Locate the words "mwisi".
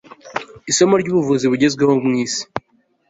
2.07-2.43